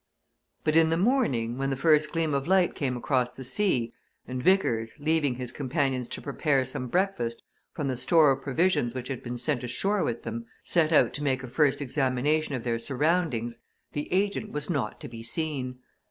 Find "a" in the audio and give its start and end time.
11.43-11.47